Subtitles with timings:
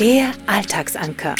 [0.00, 1.36] Der Alltagsanker.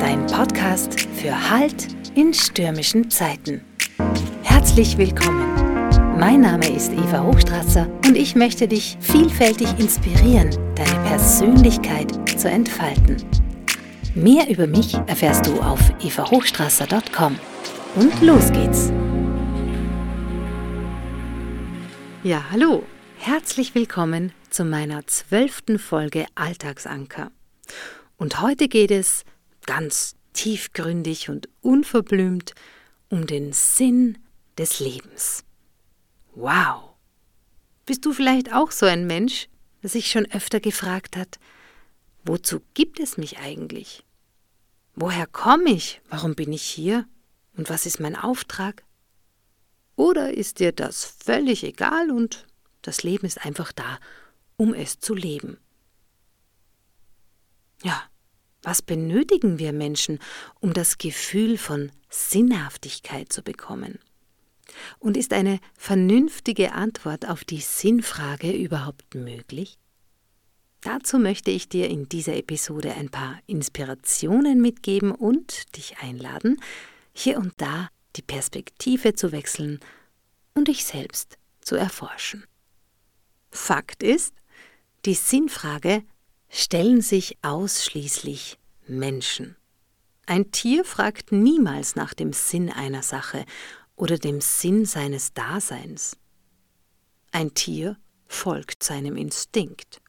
[0.00, 3.60] Dein Podcast für Halt in stürmischen Zeiten.
[4.42, 6.18] Herzlich willkommen.
[6.18, 13.18] Mein Name ist Eva Hochstrasser und ich möchte dich vielfältig inspirieren, deine Persönlichkeit zu entfalten.
[14.14, 17.38] Mehr über mich erfährst du auf evahochstrasser.com.
[17.96, 18.90] Und los geht's.
[22.22, 22.82] Ja, hallo.
[23.18, 27.30] Herzlich willkommen zu meiner zwölften Folge Alltagsanker.
[28.16, 29.24] Und heute geht es
[29.66, 32.54] ganz tiefgründig und unverblümt
[33.08, 34.18] um den Sinn
[34.58, 35.44] des Lebens.
[36.34, 36.94] Wow!
[37.86, 39.48] Bist du vielleicht auch so ein Mensch,
[39.82, 41.38] der sich schon öfter gefragt hat,
[42.24, 44.04] wozu gibt es mich eigentlich?
[44.94, 46.00] Woher komme ich?
[46.08, 47.06] Warum bin ich hier?
[47.56, 48.84] Und was ist mein Auftrag?
[49.96, 52.46] Oder ist dir das völlig egal und
[52.82, 53.98] das Leben ist einfach da,
[54.56, 55.58] um es zu leben.
[57.82, 58.02] Ja,
[58.62, 60.18] was benötigen wir Menschen,
[60.60, 63.98] um das Gefühl von Sinnhaftigkeit zu bekommen?
[64.98, 69.78] Und ist eine vernünftige Antwort auf die Sinnfrage überhaupt möglich?
[70.80, 76.60] Dazu möchte ich dir in dieser Episode ein paar Inspirationen mitgeben und dich einladen,
[77.12, 79.80] hier und da die Perspektive zu wechseln
[80.54, 82.44] und dich selbst zu erforschen.
[83.50, 84.34] Fakt ist,
[85.04, 86.04] die Sinnfrage
[86.48, 89.56] stellen sich ausschließlich Menschen.
[90.26, 93.44] Ein Tier fragt niemals nach dem Sinn einer Sache
[93.96, 96.16] oder dem Sinn seines Daseins.
[97.32, 100.00] Ein Tier folgt seinem Instinkt.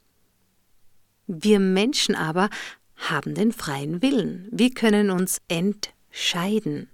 [1.27, 2.49] Wir Menschen aber
[2.95, 4.47] haben den freien Willen.
[4.51, 6.89] Wir können uns entscheiden.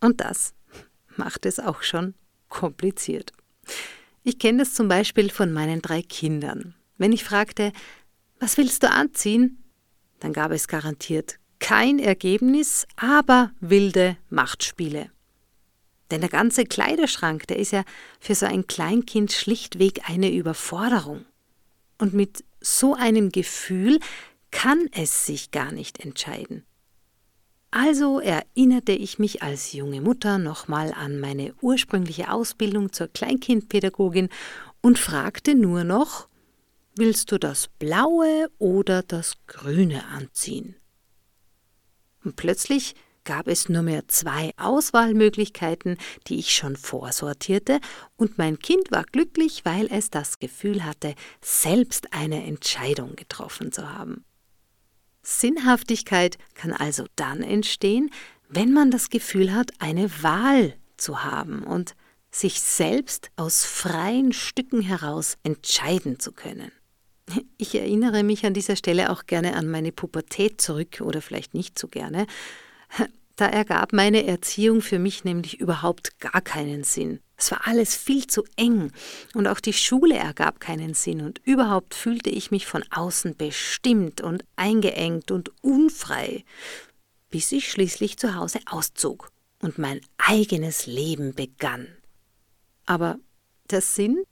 [0.00, 0.54] Und das
[1.16, 2.14] macht es auch schon
[2.48, 3.32] kompliziert.
[4.28, 6.74] Ich kenne das zum Beispiel von meinen drei Kindern.
[6.98, 7.72] Wenn ich fragte,
[8.40, 9.62] was willst du anziehen?
[10.18, 15.12] Dann gab es garantiert kein Ergebnis, aber wilde Machtspiele.
[16.10, 17.84] Denn der ganze Kleiderschrank, der ist ja
[18.18, 21.24] für so ein Kleinkind schlichtweg eine Überforderung.
[21.96, 24.00] Und mit so einem Gefühl
[24.50, 26.64] kann es sich gar nicht entscheiden.
[27.78, 34.30] Also erinnerte ich mich als junge Mutter nochmal an meine ursprüngliche Ausbildung zur Kleinkindpädagogin
[34.80, 36.26] und fragte nur noch,
[36.96, 40.76] willst du das blaue oder das grüne anziehen?
[42.24, 42.94] Und plötzlich
[43.24, 45.98] gab es nur mehr zwei Auswahlmöglichkeiten,
[46.28, 47.80] die ich schon vorsortierte,
[48.16, 53.92] und mein Kind war glücklich, weil es das Gefühl hatte, selbst eine Entscheidung getroffen zu
[53.92, 54.24] haben.
[55.26, 58.10] Sinnhaftigkeit kann also dann entstehen,
[58.48, 61.96] wenn man das Gefühl hat, eine Wahl zu haben und
[62.30, 66.70] sich selbst aus freien Stücken heraus entscheiden zu können.
[67.58, 71.76] Ich erinnere mich an dieser Stelle auch gerne an meine Pubertät zurück oder vielleicht nicht
[71.76, 72.26] so gerne.
[73.34, 77.18] Da ergab meine Erziehung für mich nämlich überhaupt gar keinen Sinn.
[77.36, 78.92] Es war alles viel zu eng
[79.34, 84.22] und auch die Schule ergab keinen Sinn und überhaupt fühlte ich mich von außen bestimmt
[84.22, 86.44] und eingeengt und unfrei,
[87.30, 89.30] bis ich schließlich zu Hause auszog
[89.60, 91.88] und mein eigenes Leben begann.
[92.86, 93.18] Aber
[93.70, 94.22] der Sinn,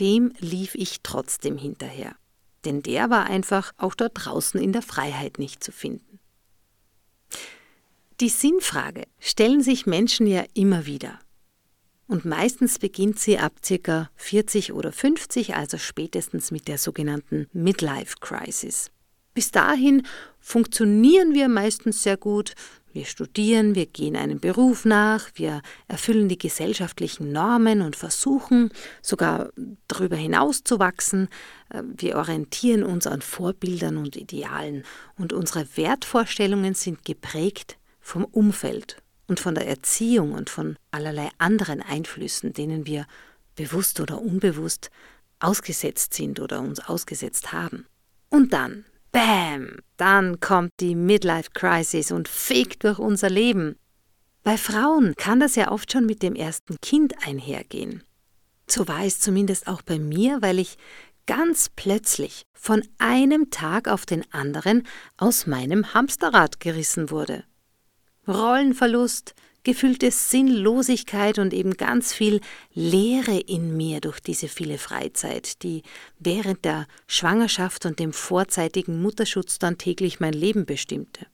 [0.00, 2.16] dem lief ich trotzdem hinterher,
[2.64, 6.20] denn der war einfach auch dort draußen in der Freiheit nicht zu finden.
[8.20, 11.20] Die Sinnfrage stellen sich Menschen ja immer wieder.
[12.08, 14.10] Und meistens beginnt sie ab ca.
[14.16, 18.90] 40 oder 50, also spätestens mit der sogenannten Midlife Crisis.
[19.34, 20.04] Bis dahin
[20.40, 22.54] funktionieren wir meistens sehr gut.
[22.94, 28.70] Wir studieren, wir gehen einem Beruf nach, wir erfüllen die gesellschaftlichen Normen und versuchen
[29.02, 29.50] sogar
[29.86, 31.28] darüber hinaus zu wachsen.
[31.84, 34.84] Wir orientieren uns an Vorbildern und Idealen
[35.18, 41.80] und unsere Wertvorstellungen sind geprägt vom Umfeld und von der Erziehung und von allerlei anderen
[41.80, 43.06] Einflüssen, denen wir
[43.54, 44.90] bewusst oder unbewusst
[45.38, 47.86] ausgesetzt sind oder uns ausgesetzt haben.
[48.30, 53.76] Und dann, bam, dann kommt die Midlife Crisis und fegt durch unser Leben.
[54.42, 58.02] Bei Frauen kann das ja oft schon mit dem ersten Kind einhergehen.
[58.66, 60.76] So war es zumindest auch bei mir, weil ich
[61.26, 64.86] ganz plötzlich von einem Tag auf den anderen
[65.16, 67.44] aus meinem Hamsterrad gerissen wurde.
[68.28, 69.34] Rollenverlust,
[69.64, 72.40] gefühlte Sinnlosigkeit und eben ganz viel
[72.72, 75.82] Leere in mir durch diese viele Freizeit, die
[76.18, 81.26] während der Schwangerschaft und dem vorzeitigen Mutterschutz dann täglich mein Leben bestimmte.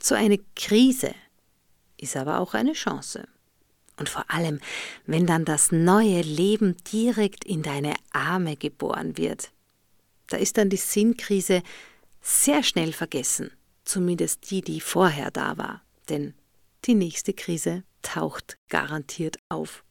[0.00, 1.14] So eine Krise
[1.96, 3.28] ist aber auch eine Chance.
[3.98, 4.58] Und vor allem,
[5.06, 9.50] wenn dann das neue Leben direkt in deine Arme geboren wird.
[10.28, 11.62] Da ist dann die Sinnkrise
[12.20, 13.52] sehr schnell vergessen,
[13.84, 16.34] zumindest die, die vorher da war, denn
[16.84, 19.84] die nächste Krise taucht garantiert auf.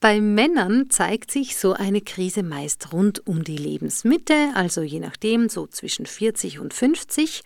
[0.00, 5.48] Bei Männern zeigt sich so eine Krise meist rund um die Lebensmitte, also je nachdem
[5.48, 7.42] so zwischen 40 und 50.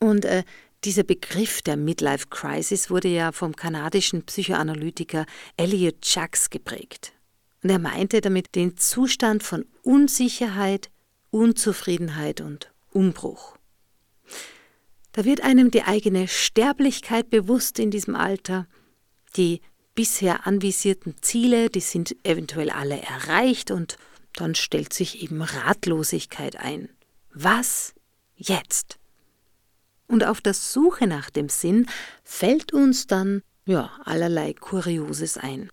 [0.00, 0.42] Und äh,
[0.84, 5.26] dieser Begriff der Midlife Crisis wurde ja vom kanadischen Psychoanalytiker
[5.58, 7.12] Elliot Jacks geprägt.
[7.62, 10.90] Und er meinte damit den Zustand von Unsicherheit,
[11.30, 13.56] Unzufriedenheit und Umbruch.
[15.12, 18.66] Da wird einem die eigene Sterblichkeit bewusst in diesem Alter,
[19.36, 19.60] die
[19.94, 23.96] bisher anvisierten Ziele, die sind eventuell alle erreicht und
[24.34, 26.88] dann stellt sich eben Ratlosigkeit ein.
[27.34, 27.94] Was
[28.36, 28.98] jetzt?
[30.06, 31.86] Und auf der Suche nach dem Sinn
[32.24, 35.70] fällt uns dann ja allerlei Kurioses ein.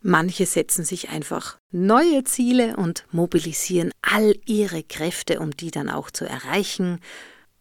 [0.00, 6.10] Manche setzen sich einfach neue Ziele und mobilisieren all ihre Kräfte, um die dann auch
[6.10, 7.00] zu erreichen.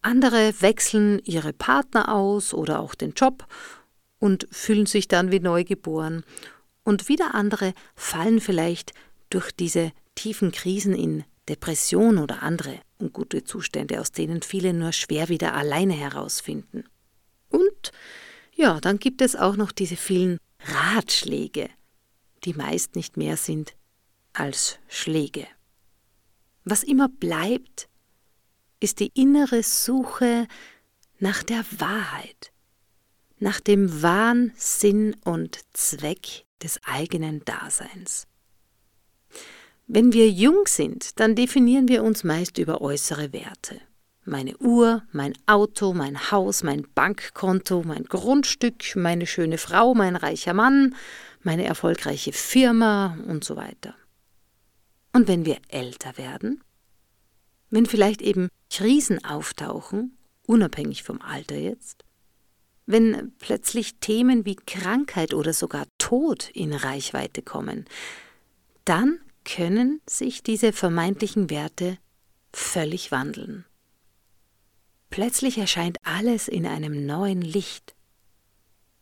[0.05, 3.47] Andere wechseln ihre Partner aus oder auch den Job
[4.19, 6.23] und fühlen sich dann wie neugeboren.
[6.83, 8.91] Und wieder andere fallen vielleicht
[9.31, 15.27] durch diese tiefen Krisen in Depression oder andere ungute Zustände, aus denen viele nur schwer
[15.27, 16.83] wieder alleine herausfinden.
[17.49, 17.91] Und
[18.53, 21.71] ja, dann gibt es auch noch diese vielen Ratschläge,
[22.43, 23.73] die meist nicht mehr sind
[24.33, 25.47] als Schläge.
[26.63, 27.89] Was immer bleibt,
[28.79, 30.47] ist die innere Suche
[31.19, 32.51] nach der Wahrheit,
[33.39, 38.27] nach dem wahren Sinn und Zweck des eigenen Daseins.
[39.87, 43.79] Wenn wir jung sind, dann definieren wir uns meist über äußere Werte.
[44.23, 50.55] Meine Uhr, mein Auto, mein Haus, mein Bankkonto, mein Grundstück, meine schöne Frau, mein reicher
[50.55, 50.95] Mann,
[51.43, 53.93] meine erfolgreiche Firma und so weiter.
[55.13, 56.63] Und wenn wir älter werden,
[57.69, 62.03] wenn vielleicht eben Krisen auftauchen, unabhängig vom Alter jetzt,
[62.85, 67.85] wenn plötzlich Themen wie Krankheit oder sogar Tod in Reichweite kommen,
[68.85, 71.97] dann können sich diese vermeintlichen Werte
[72.53, 73.65] völlig wandeln.
[75.09, 77.95] Plötzlich erscheint alles in einem neuen Licht.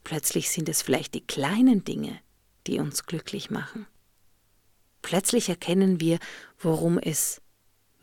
[0.04, 2.20] Plötzlich sind es vielleicht die kleinen Dinge,
[2.68, 3.88] die uns glücklich machen.
[5.02, 6.20] Plötzlich erkennen wir,
[6.60, 7.42] worum es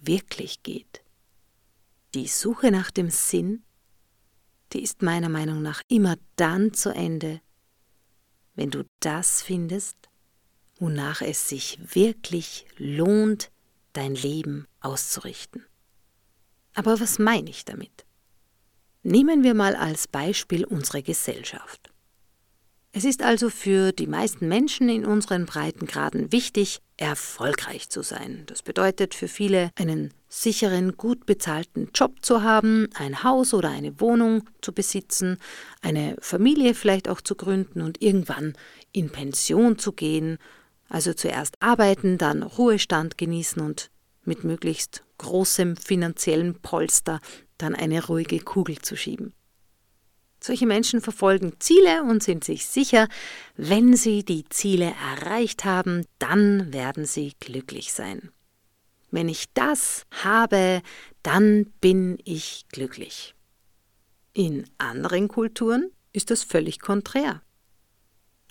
[0.01, 1.03] wirklich geht.
[2.15, 3.63] Die Suche nach dem Sinn
[4.73, 7.41] die ist meiner Meinung nach immer dann zu Ende,
[8.55, 9.97] wenn du das findest,
[10.79, 13.51] wonach es sich wirklich lohnt,
[13.93, 15.65] dein Leben auszurichten.
[16.75, 18.07] Aber was meine ich damit?
[19.03, 21.90] Nehmen wir mal als Beispiel unsere Gesellschaft.
[22.93, 28.43] Es ist also für die meisten Menschen in unseren Breitengraden wichtig, erfolgreich zu sein.
[28.47, 34.01] Das bedeutet für viele einen sicheren, gut bezahlten Job zu haben, ein Haus oder eine
[34.01, 35.39] Wohnung zu besitzen,
[35.83, 38.55] eine Familie vielleicht auch zu gründen und irgendwann
[38.91, 40.39] in Pension zu gehen,
[40.89, 43.91] also zuerst arbeiten, dann Ruhestand genießen und
[44.25, 47.21] mit möglichst großem finanziellen Polster
[47.57, 49.33] dann eine ruhige Kugel zu schieben.
[50.43, 53.09] Solche Menschen verfolgen Ziele und sind sich sicher,
[53.57, 58.31] wenn sie die Ziele erreicht haben, dann werden sie glücklich sein.
[59.11, 60.83] Wenn ich das habe,
[61.23, 63.35] dann bin ich glücklich.
[64.33, 67.43] In anderen Kulturen ist das völlig konträr.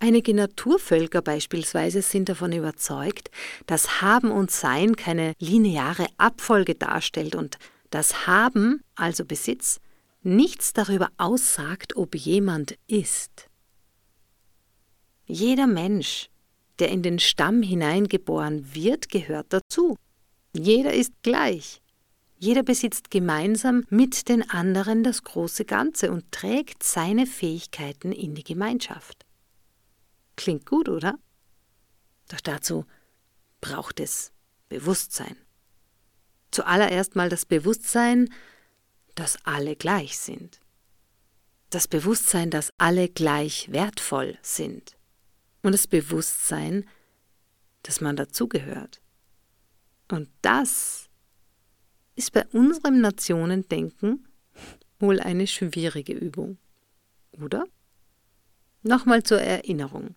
[0.01, 3.31] Einige Naturvölker beispielsweise sind davon überzeugt,
[3.65, 7.57] dass Haben und Sein keine lineare Abfolge darstellt und
[7.89, 9.81] das Haben, also Besitz,
[10.21, 13.49] nichts darüber aussagt, ob jemand ist.
[15.25, 16.29] Jeder Mensch,
[16.79, 19.95] der in den Stamm hineingeboren wird, gehört dazu.
[20.53, 21.81] Jeder ist gleich.
[22.37, 28.45] Jeder besitzt gemeinsam mit den anderen das große Ganze und trägt seine Fähigkeiten in die
[28.45, 29.25] Gemeinschaft.
[30.37, 31.19] Klingt gut, oder?
[32.29, 32.85] Doch dazu
[33.59, 34.31] braucht es
[34.69, 35.35] Bewusstsein.
[36.51, 38.29] Zuallererst mal das Bewusstsein,
[39.19, 40.61] dass alle gleich sind.
[41.69, 44.95] Das Bewusstsein, dass alle gleich wertvoll sind.
[45.61, 46.87] Und das Bewusstsein,
[47.83, 49.01] dass man dazugehört.
[50.09, 51.09] Und das
[52.15, 54.25] ist bei unserem Nationendenken
[54.99, 56.57] wohl eine schwierige Übung.
[57.31, 57.65] Oder?
[58.83, 60.15] Nochmal zur Erinnerung.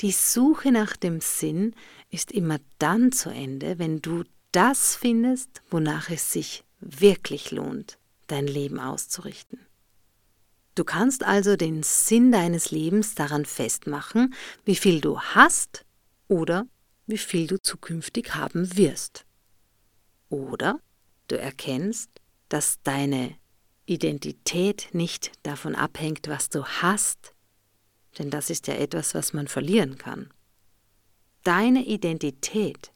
[0.00, 1.76] Die Suche nach dem Sinn
[2.10, 8.46] ist immer dann zu Ende, wenn du das findest, wonach es sich wirklich lohnt, dein
[8.46, 9.58] Leben auszurichten.
[10.74, 15.84] Du kannst also den Sinn deines Lebens daran festmachen, wie viel du hast
[16.26, 16.66] oder
[17.06, 19.24] wie viel du zukünftig haben wirst.
[20.30, 20.80] Oder
[21.28, 22.10] du erkennst,
[22.48, 23.36] dass deine
[23.86, 27.34] Identität nicht davon abhängt, was du hast,
[28.18, 30.32] denn das ist ja etwas, was man verlieren kann.
[31.42, 32.92] Deine Identität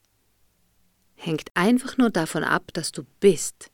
[1.15, 3.71] hängt einfach nur davon ab, dass du bist.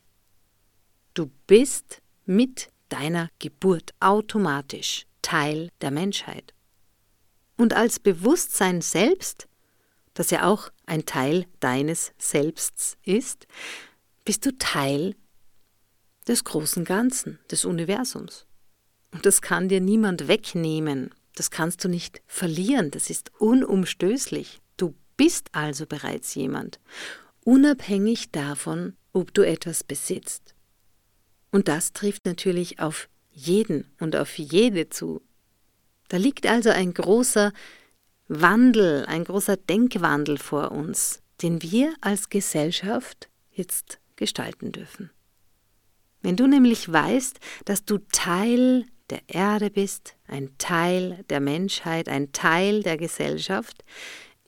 [1.15, 6.53] Du bist mit deiner Geburt automatisch Teil der Menschheit.
[7.57, 9.47] Und als Bewusstsein selbst,
[10.15, 13.47] das ja auch ein Teil deines Selbsts ist,
[14.25, 15.15] bist du Teil
[16.27, 18.47] des großen Ganzen, des Universums.
[19.13, 24.61] Und das kann dir niemand wegnehmen, das kannst du nicht verlieren, das ist unumstößlich.
[24.77, 26.81] Du bist also bereits jemand,
[27.45, 30.54] unabhängig davon, ob du etwas besitzt.
[31.55, 35.23] Und das trifft natürlich auf jeden und auf jede zu.
[36.09, 37.53] Da liegt also ein großer
[38.27, 45.11] Wandel, ein großer Denkwandel vor uns, den wir als Gesellschaft jetzt gestalten dürfen.
[46.23, 52.33] Wenn du nämlich weißt, dass du Teil der Erde bist, ein Teil der Menschheit, ein
[52.33, 53.85] Teil der Gesellschaft,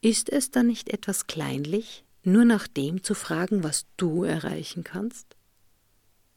[0.00, 5.36] ist es dann nicht etwas kleinlich, nur nach dem zu fragen, was du erreichen kannst,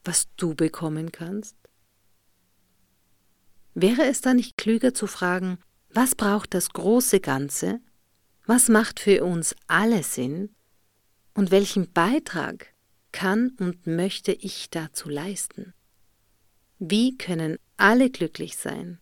[0.03, 1.55] was du bekommen kannst?
[3.73, 5.57] Wäre es dann nicht klüger zu fragen,
[5.91, 7.79] was braucht das große Ganze,
[8.45, 10.55] was macht für uns alle Sinn
[11.33, 12.73] und welchen Beitrag
[13.11, 15.73] kann und möchte ich dazu leisten?
[16.79, 18.99] Wie können alle glücklich sein?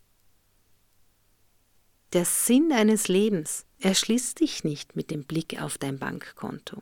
[2.13, 6.81] Der Sinn eines Lebens erschließt sich nicht mit dem Blick auf dein Bankkonto.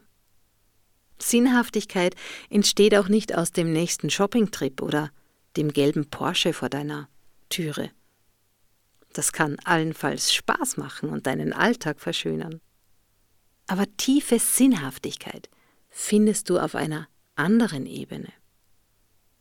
[1.19, 2.15] Sinnhaftigkeit
[2.49, 5.11] entsteht auch nicht aus dem nächsten Shoppingtrip oder
[5.57, 7.07] dem gelben Porsche vor deiner
[7.49, 7.91] Türe.
[9.13, 12.59] Das kann allenfalls Spaß machen und deinen Alltag verschönern.
[13.67, 15.49] Aber tiefe Sinnhaftigkeit
[15.89, 18.31] findest du auf einer anderen Ebene.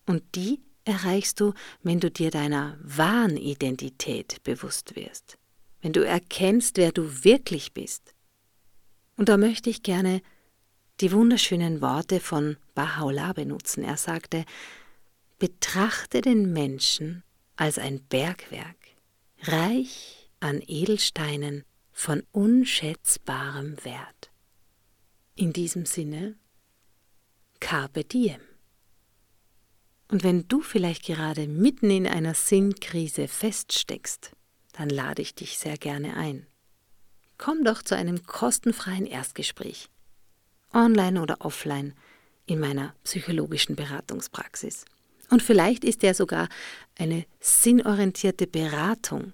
[0.06, 5.38] Und die erreichst du, wenn du dir deiner wahren Identität bewusst wirst,
[5.82, 8.14] wenn du erkennst, wer du wirklich bist.
[9.16, 10.22] Und da möchte ich gerne
[11.00, 13.84] die wunderschönen Worte von Baha'u'llah benutzen.
[13.84, 14.44] Er sagte,
[15.38, 17.24] betrachte den Menschen
[17.56, 18.76] als ein Bergwerk,
[19.42, 24.30] reich an Edelsteinen von unschätzbarem Wert.
[25.36, 26.36] In diesem Sinne,
[27.60, 28.40] Carpe Diem.
[30.08, 34.32] Und wenn du vielleicht gerade mitten in einer Sinnkrise feststeckst,
[34.72, 36.46] dann lade ich dich sehr gerne ein.
[37.38, 39.88] Komm doch zu einem kostenfreien Erstgespräch,
[40.74, 41.94] online oder offline,
[42.46, 44.84] in meiner psychologischen Beratungspraxis.
[45.30, 46.48] Und vielleicht ist ja sogar
[46.98, 49.32] eine sinnorientierte Beratung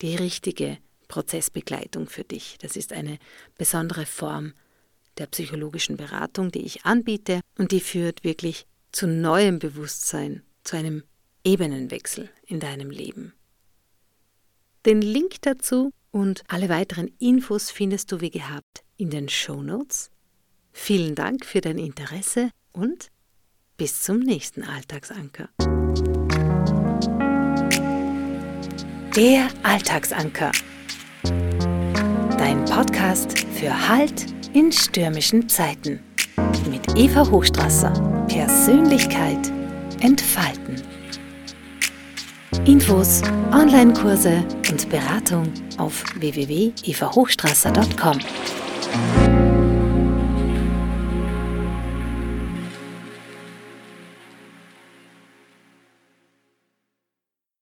[0.00, 0.78] die richtige
[1.08, 2.56] Prozessbegleitung für dich.
[2.60, 3.18] Das ist eine
[3.56, 4.54] besondere Form
[5.18, 11.02] der psychologischen Beratung, die ich anbiete und die führt wirklich zu neuem Bewusstsein, zu einem
[11.44, 13.32] Ebenenwechsel in deinem Leben.
[14.84, 20.10] Den Link dazu und alle weiteren Infos findest du wie gehabt in den Show Notes.
[20.78, 23.08] Vielen Dank für dein Interesse und
[23.76, 25.48] bis zum nächsten Alltagsanker.
[29.16, 30.52] Der Alltagsanker.
[31.24, 35.98] Dein Podcast für Halt in stürmischen Zeiten.
[36.70, 37.90] Mit Eva Hochstrasser.
[38.28, 39.50] Persönlichkeit
[40.02, 40.80] entfalten.
[42.64, 48.20] Infos, Online-Kurse und Beratung auf www.evahochstrasser.com.